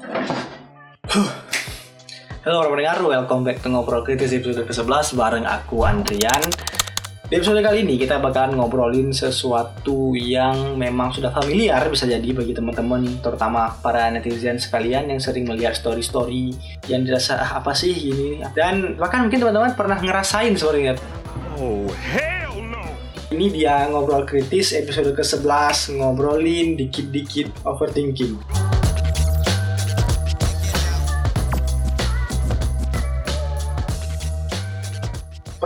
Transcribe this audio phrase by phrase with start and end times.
[0.00, 0.16] Halo
[2.64, 6.40] para pendengar, welcome back to Ngobrol Kritis episode ke-11 bareng aku Andrian.
[7.28, 12.56] Di episode kali ini kita bakalan ngobrolin sesuatu yang memang sudah familiar bisa jadi bagi
[12.56, 16.56] teman-teman terutama para netizen sekalian yang sering melihat story-story
[16.88, 18.40] yang dirasa ah, apa sih ini?
[18.56, 20.96] Dan bahkan mungkin teman-teman pernah ngerasain sebenarnya
[21.60, 22.88] Oh, hell no!
[23.36, 28.40] ini dia ngobrol kritis episode ke-11 ngobrolin dikit-dikit overthinking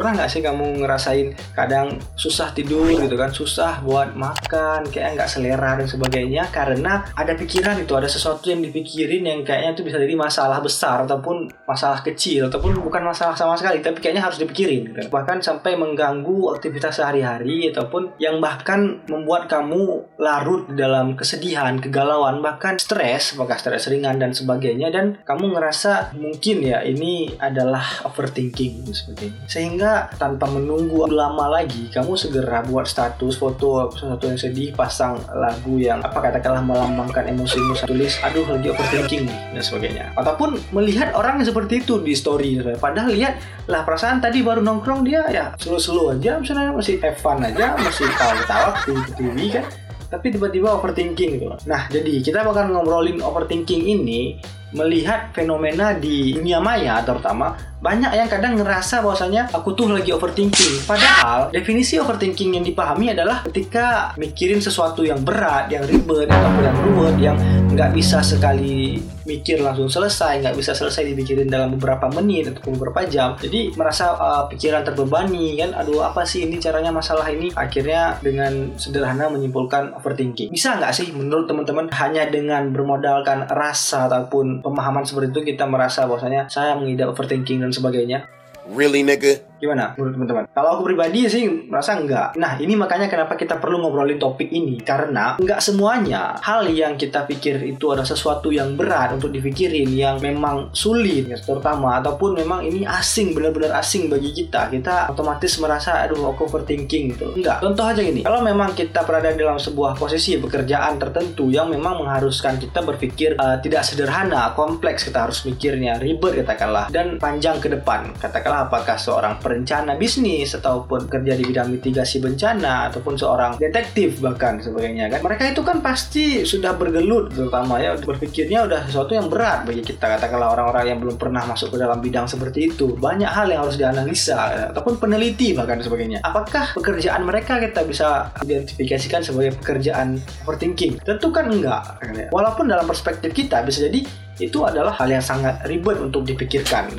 [0.05, 3.33] pernah nggak sih kamu ngerasain kadang susah tidur gitu kan?
[3.33, 8.61] Susah buat makan kayak nggak selera dan sebagainya karena ada pikiran itu ada sesuatu yang
[8.61, 13.57] dipikirin yang kayaknya itu bisa jadi masalah besar ataupun masalah kecil ataupun bukan masalah sama
[13.57, 15.09] sekali tapi kayaknya harus dipikirin gitu.
[15.09, 22.77] bahkan sampai mengganggu aktivitas sehari-hari ataupun yang bahkan membuat kamu larut dalam kesedihan kegalauan bahkan
[22.77, 24.91] stres apakah stres ringan dan sebagainya.
[24.91, 29.43] Dan kamu ngerasa mungkin ya ini adalah overthinking dan sebagainya.
[29.47, 35.79] Sehingga tanpa menunggu lama lagi kamu segera buat status foto sesuatu yang sedih pasang lagu
[35.81, 40.05] yang apa katakanlah melambangkan emosimu tulis aduh lagi overthinking nih dan sebagainya.
[40.19, 43.39] Ataupun melihat orang yang seperti itu di story padahal lihat
[43.71, 48.07] lah perasaan tadi baru nongkrong dia ya slow-slow aja misalnya masih have fun aja masih
[48.15, 48.71] tawa-tawa
[49.17, 49.65] TV kan.
[50.05, 51.51] Tapi tiba-tiba overthinking gitu.
[51.67, 54.39] Nah, jadi kita bakal ngobrolin overthinking ini
[54.75, 60.89] melihat fenomena di dunia maya terutama banyak yang kadang ngerasa bahwasanya aku tuh lagi overthinking.
[60.89, 66.77] Padahal definisi overthinking yang dipahami adalah ketika mikirin sesuatu yang berat, yang ribet atau yang
[66.81, 67.37] ruwet, yang
[67.77, 73.05] nggak bisa sekali mikir langsung selesai, nggak bisa selesai dipikirin dalam beberapa menit atau beberapa
[73.09, 73.37] jam.
[73.41, 77.49] Jadi merasa uh, pikiran terbebani kan, aduh apa sih ini caranya masalah ini?
[77.57, 80.53] Akhirnya dengan sederhana menyimpulkan overthinking.
[80.53, 86.05] Bisa nggak sih menurut teman-teman hanya dengan bermodalkan rasa ataupun pemahaman seperti itu kita merasa
[86.05, 88.29] bahwasanya saya mengidap overthinking dan sebagainya?
[88.65, 89.45] Really, nigga?
[89.65, 90.45] Gimana menurut teman-teman?
[90.53, 92.37] Kalau aku pribadi sih merasa enggak.
[92.37, 97.25] Nah ini makanya kenapa kita perlu ngobrolin topik ini karena enggak semuanya hal yang kita
[97.25, 102.61] pikir itu ada sesuatu yang berat untuk dipikirin yang memang sulit ya, terutama ataupun memang
[102.69, 104.69] ini asing benar-benar asing bagi kita.
[104.69, 107.33] Kita otomatis merasa aduh aku overthinking gitu.
[107.33, 107.65] Enggak.
[107.65, 108.21] Contoh aja gini.
[108.21, 113.57] Kalau memang kita berada dalam sebuah posisi pekerjaan tertentu yang memang mengharuskan kita berpikir uh,
[113.65, 118.13] tidak sederhana, kompleks kita harus mikirnya, ribet katakanlah dan panjang ke depan.
[118.21, 124.59] Katakanlah apakah seorang perencana bisnis ataupun kerja di bidang mitigasi bencana ataupun seorang detektif bahkan
[124.59, 125.23] sebagainya kan.
[125.23, 130.19] Mereka itu kan pasti sudah bergelut terutama ya berpikirnya udah sesuatu yang berat bagi kita.
[130.19, 132.99] Katakanlah orang-orang yang belum pernah masuk ke dalam bidang seperti itu.
[132.99, 136.27] Banyak hal yang harus dianalisa ataupun peneliti bahkan sebagainya.
[136.27, 140.99] Apakah pekerjaan mereka kita bisa identifikasikan sebagai pekerjaan overthinking?
[141.07, 142.03] Tentu kan enggak.
[142.35, 144.03] Walaupun dalam perspektif kita bisa jadi
[144.39, 146.91] itu adalah hal yang sangat ribet untuk dipikirkan.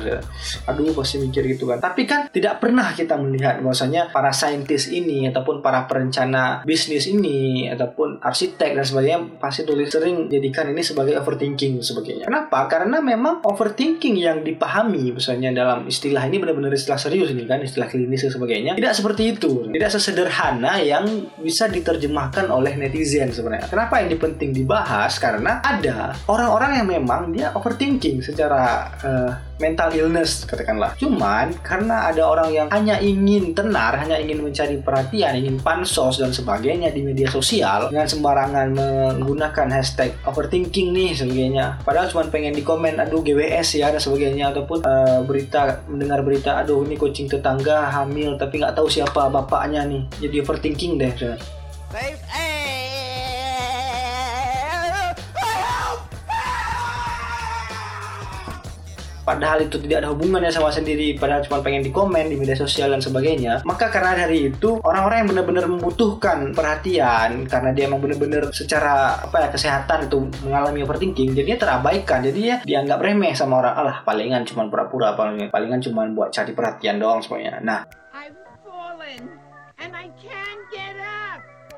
[0.68, 1.78] Aduh, pasti mikir gitu kan.
[1.82, 7.68] Tapi kan tidak pernah kita melihat bahwasanya para saintis ini ataupun para perencana bisnis ini
[7.68, 12.24] ataupun arsitek dan sebagainya pasti tulis sering jadikan ini sebagai overthinking sebagainya.
[12.28, 12.64] Kenapa?
[12.70, 17.88] Karena memang overthinking yang dipahami misalnya dalam istilah ini benar-benar istilah serius ini kan, istilah
[17.88, 18.72] klinis dan sebagainya.
[18.76, 19.68] Tidak seperti itu.
[19.68, 21.04] Tidak sesederhana yang
[21.36, 23.68] bisa diterjemahkan oleh netizen sebenarnya.
[23.68, 25.20] Kenapa ini penting dibahas?
[25.20, 30.92] Karena ada orang-orang yang memang dia overthinking secara uh, mental illness katakanlah.
[31.00, 36.30] Cuman karena ada orang yang hanya ingin tenar, hanya ingin mencari perhatian, ingin pansos dan
[36.30, 38.68] sebagainya di media sosial dengan sembarangan
[39.16, 41.80] menggunakan hashtag overthinking nih sebagainya.
[41.82, 46.60] Padahal cuma pengen di komen aduh GWS ya dan sebagainya ataupun uh, berita mendengar berita
[46.60, 50.02] aduh ini kucing tetangga hamil tapi nggak tahu siapa bapaknya nih.
[50.20, 51.12] Jadi overthinking deh.
[51.96, 52.20] Save
[59.36, 62.88] padahal itu tidak ada hubungannya sama sendiri padahal cuma pengen di komen di media sosial
[62.88, 68.48] dan sebagainya maka karena dari itu orang-orang yang benar-benar membutuhkan perhatian karena dia emang benar-benar
[68.56, 73.96] secara apa ya kesehatan itu mengalami overthinking jadinya terabaikan jadinya dianggap remeh sama orang alah
[74.00, 77.60] palingan cuma pura-pura palingan palingan cuma buat cari perhatian doang semuanya.
[77.60, 77.80] Nah.
[78.16, 78.32] I've
[78.64, 79.28] fallen
[79.76, 80.55] and I can't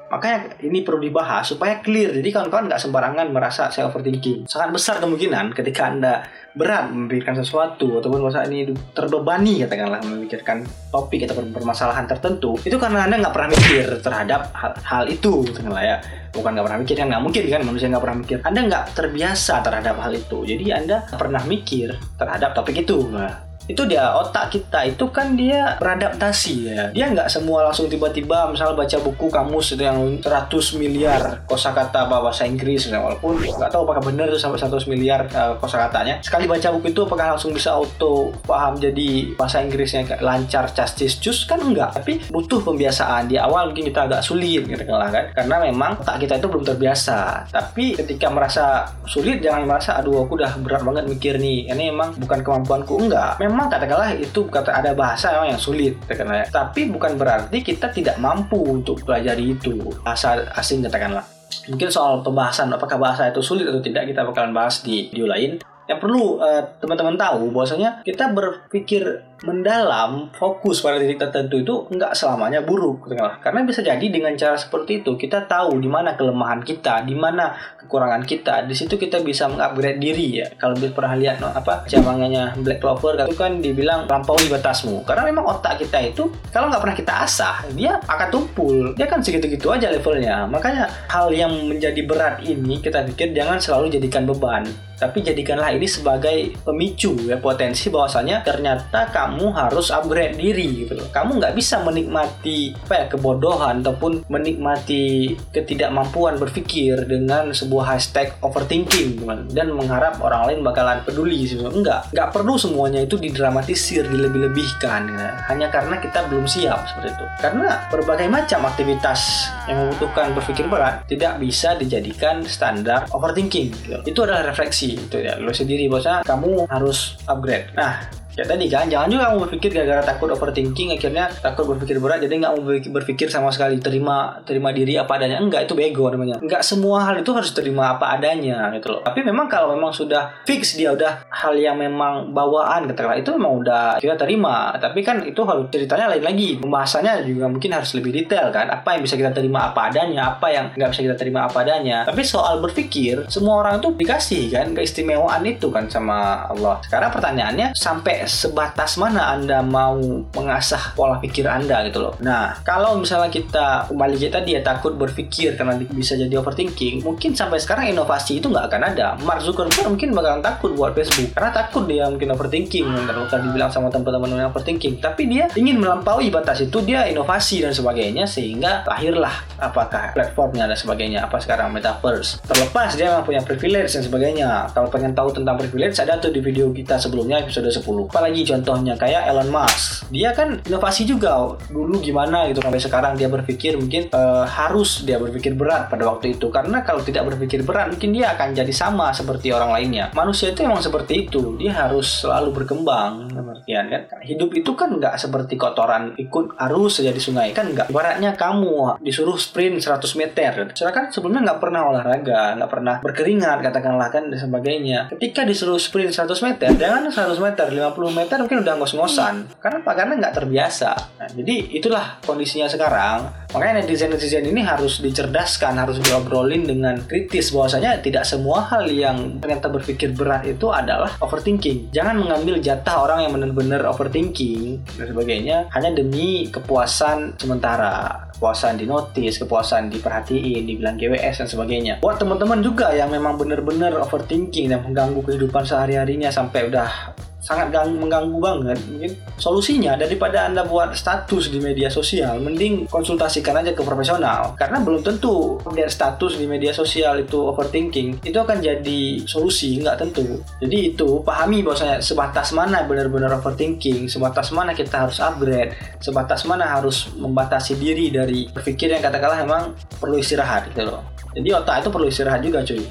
[0.08, 2.16] Makanya ini perlu dibahas supaya clear.
[2.16, 4.49] Jadi kawan-kawan nggak sembarangan merasa saya overthinking.
[4.49, 6.25] Sangat besar kemungkinan ketika Anda
[6.58, 13.06] berat memikirkan sesuatu ataupun masa ini terbebani katakanlah memikirkan topik atau permasalahan tertentu itu karena
[13.06, 15.96] anda nggak pernah mikir terhadap hal, hal itu katakanlah ya
[16.34, 19.55] bukan nggak pernah mikir kan nggak mungkin kan manusia nggak pernah mikir anda nggak terbiasa
[19.62, 21.88] terhadap hal itu jadi anda pernah mikir
[22.19, 24.88] terhadap topik itu nah, itu dia otak kita.
[24.88, 26.82] Itu kan dia beradaptasi ya.
[26.91, 32.49] Dia nggak semua langsung tiba-tiba misal baca buku kamus itu yang 100 miliar kosakata bahasa
[32.49, 32.88] Inggris.
[32.88, 36.25] Ya, walaupun nggak tahu apakah benar itu sampai 100 miliar uh, kosakatanya.
[36.25, 41.44] Sekali baca buku itu apakah langsung bisa auto paham jadi bahasa Inggrisnya lancar castis cus
[41.44, 43.29] kan enggak tapi butuh pembiasaan.
[43.29, 47.53] Di awal mungkin kita agak sulit gitu kan karena memang otak kita itu belum terbiasa.
[47.53, 51.69] Tapi ketika merasa sulit jangan merasa aduh aku udah berat banget mikir nih.
[51.69, 52.97] Ini emang bukan kemampuanku.
[52.97, 57.90] Enggak memang katakanlah itu kata ada bahasa memang yang sulit katakanlah tapi bukan berarti kita
[57.90, 59.75] tidak mampu untuk pelajari itu.
[60.06, 61.26] Bahasa asing katakanlah.
[61.66, 65.58] Mungkin soal pembahasan apakah bahasa itu sulit atau tidak kita bakalan bahas di video lain
[65.88, 72.11] yang perlu uh, teman-teman tahu bahwasanya kita berpikir mendalam fokus pada titik tertentu itu nggak
[72.11, 73.06] selamanya buruk
[73.38, 77.55] karena bisa jadi dengan cara seperti itu kita tahu di mana kelemahan kita di mana
[77.88, 78.69] kekurangan kita.
[78.69, 80.46] Di situ kita bisa mengupgrade diri ya.
[80.61, 85.08] Kalau pernah lihat no, apa jamangannya Black Clover itu kan dibilang lampaui batasmu.
[85.08, 88.93] Karena memang otak kita itu kalau nggak pernah kita asah dia akan tumpul.
[88.93, 90.44] Dia kan segitu-gitu aja levelnya.
[90.44, 94.69] Makanya hal yang menjadi berat ini kita pikir jangan selalu jadikan beban
[94.99, 101.08] tapi jadikanlah ini sebagai pemicu ya potensi bahwasanya ternyata kamu harus upgrade diri gitu loh.
[101.14, 109.22] Kamu nggak bisa menikmati apa ya kebodohan ataupun menikmati ketidakmampuan berpikir dengan sebuah hashtag overthinking
[109.22, 115.02] teman dan mengharap orang lain bakalan peduli sebenarnya enggak nggak perlu semuanya itu didramatisir dilebih-lebihkan
[115.12, 115.28] ya.
[115.52, 121.04] hanya karena kita belum siap seperti itu karena berbagai macam aktivitas yang membutuhkan berpikir berat
[121.06, 123.98] tidak bisa dijadikan standar overthinking gitu.
[124.08, 125.85] itu adalah refleksi itu ya lo sendiri.
[125.93, 127.69] Bosnya kamu harus upgrade.
[127.76, 132.23] Nah ya tadi kan jangan juga kamu berpikir gara-gara takut overthinking akhirnya takut berpikir berat
[132.23, 135.43] jadi nggak mau berpikir sama sekali terima terima diri apa adanya.
[135.43, 136.38] Enggak itu bego namanya.
[136.38, 139.00] Enggak semua hal itu harus terima apa adanya gitu loh.
[139.02, 143.52] Tapi memang kalau memang sudah fix dia udah hal yang memang bawaan katakanlah itu memang
[143.67, 144.70] udah kita terima.
[144.79, 146.55] Tapi kan itu harus ceritanya lain lagi.
[146.62, 148.70] Pembahasannya juga mungkin harus lebih detail kan.
[148.70, 152.06] Apa yang bisa kita terima apa adanya apa yang nggak bisa kita terima apa adanya.
[152.06, 156.79] Tapi soal berpikir semua orang itu dikasih kan keistimewaan itu kan sama Allah.
[156.87, 159.98] Sekarang pertanyaannya sampai sebatas mana Anda mau
[160.36, 162.14] mengasah pola pikir Anda gitu loh.
[162.20, 167.58] Nah, kalau misalnya kita kembali kita dia takut berpikir karena bisa jadi overthinking, mungkin sampai
[167.58, 169.06] sekarang inovasi itu nggak akan ada.
[169.25, 173.88] Mark Zuckerberg mungkin bakalan takut buat Facebook karena takut dia mungkin overthinking, kalau dibilang sama
[173.88, 175.00] teman-teman yang overthinking.
[175.00, 180.78] Tapi dia ingin melampaui batas itu, dia inovasi dan sebagainya sehingga lahirlah apakah platformnya dan
[180.78, 182.42] sebagainya apa sekarang metaverse.
[182.44, 184.70] Terlepas dia memang punya privilege dan sebagainya.
[184.74, 187.82] Kalau pengen tahu tentang privilege ada tuh di video kita sebelumnya episode 10
[188.19, 188.99] apalagi contohnya?
[188.99, 190.11] Kayak Elon Musk.
[190.11, 195.23] Dia kan inovasi juga dulu gimana gitu sampai sekarang dia berpikir mungkin uh, harus dia
[195.23, 196.50] berpikir berat pada waktu itu.
[196.50, 200.11] Karena kalau tidak berpikir berat mungkin dia akan jadi sama seperti orang lainnya.
[200.19, 201.55] Manusia itu emang seperti itu.
[201.56, 204.03] Dia harus selalu berkembang artian kan.
[204.25, 207.53] Hidup itu kan nggak seperti kotoran ikut arus saja sungai.
[207.53, 207.93] Kan nggak.
[207.93, 210.73] Ibaratnya kamu disuruh sprint 100 meter.
[210.73, 215.12] Soalnya kan sebelumnya nggak pernah olahraga nggak pernah berkeringat katakanlah kan dan sebagainya.
[215.12, 219.60] Ketika disuruh sprint 100 meter jangan 100 meter 50 meter mungkin udah ngos-ngosan.
[219.60, 219.93] Karena apa?
[219.96, 220.90] Karena nggak terbiasa.
[221.19, 223.49] Nah, jadi itulah kondisinya sekarang.
[223.49, 229.72] Makanya netizen-netizen ini harus dicerdaskan harus diobrolin dengan kritis bahwasanya tidak semua hal yang ternyata
[229.72, 231.88] berpikir berat itu adalah overthinking.
[231.88, 238.28] Jangan mengambil jatah orang yang benar-benar overthinking dan sebagainya hanya demi kepuasan sementara.
[238.38, 241.94] Kepuasan di notice, kepuasan diperhatiin, dibilang GWS dan sebagainya.
[241.99, 247.94] Buat teman-teman juga yang memang benar-benar overthinking dan mengganggu kehidupan sehari-harinya sampai udah sangat gang,
[247.94, 249.12] mengganggu banget mungkin.
[249.38, 254.58] Solusinya daripada anda buat status di media sosial mending konsultasikan aja ke profesional.
[254.58, 259.96] Karena belum tentu update status di media sosial itu overthinking itu akan jadi solusi nggak
[260.02, 260.42] tentu.
[260.58, 266.66] Jadi itu pahami bahwasanya sebatas mana benar-benar overthinking sebatas mana kita harus upgrade sebatas mana
[266.66, 269.62] harus membatasi diri dari berpikir yang katakanlah memang
[269.98, 271.06] perlu istirahat gitu loh.
[271.32, 272.82] Jadi otak itu perlu istirahat juga cuy.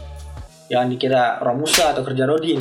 [0.67, 2.59] Jangan dikira romusa atau kerja rodin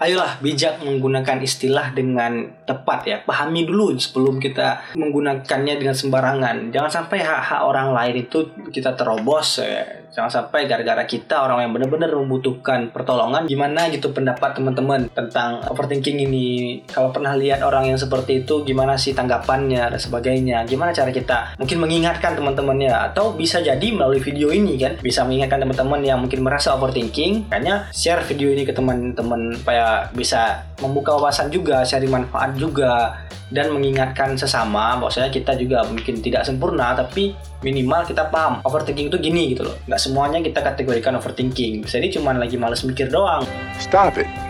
[0.00, 3.16] ayolah bijak menggunakan istilah dengan tepat ya.
[3.20, 6.72] Pahami dulu sebelum kita menggunakannya dengan sembarangan.
[6.72, 11.72] Jangan sampai hak-hak orang lain itu kita terobos ya jangan sampai gara-gara kita orang yang
[11.72, 16.82] benar-benar membutuhkan pertolongan gimana gitu pendapat teman-teman tentang overthinking ini?
[16.90, 20.66] Kalau pernah lihat orang yang seperti itu gimana sih tanggapannya dan sebagainya?
[20.66, 22.92] Gimana cara kita mungkin mengingatkan teman-temannya?
[23.10, 27.88] Atau bisa jadi melalui video ini kan bisa mengingatkan teman-teman yang mungkin merasa overthinking kayaknya
[27.94, 34.38] share video ini ke teman-teman supaya bisa membuka wawasan juga share manfaat juga dan mengingatkan
[34.38, 39.66] sesama bahwasanya kita juga mungkin tidak sempurna tapi minimal kita paham overthinking itu gini gitu
[39.66, 39.76] loh.
[39.86, 41.84] Nggak semuanya kita kategorikan overthinking.
[41.84, 43.44] Bisa ini cuma lagi males mikir doang.
[43.76, 44.49] Stop it.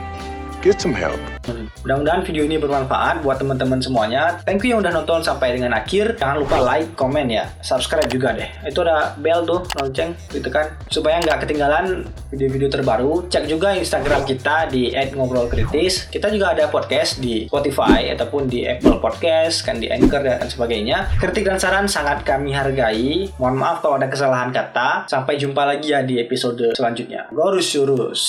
[0.61, 1.17] Get some help.
[1.81, 4.45] Mudah-mudahan video ini bermanfaat buat teman-teman semuanya.
[4.45, 6.21] Thank you yang udah nonton sampai dengan akhir.
[6.21, 8.45] Jangan lupa like, komen ya, subscribe juga deh.
[8.69, 13.25] Itu ada bell tuh, lonceng gitu kan, supaya nggak ketinggalan video-video terbaru.
[13.33, 16.13] Cek juga Instagram kita di @ngobrolkritis.
[16.13, 21.09] Kita juga ada podcast di Spotify ataupun di Apple Podcast, kan di Anchor dan sebagainya.
[21.17, 23.33] Kritik dan saran sangat kami hargai.
[23.41, 25.09] Mohon maaf kalau ada kesalahan kata.
[25.09, 27.33] Sampai jumpa lagi ya di episode selanjutnya.
[27.33, 28.23] Gorus Yurus.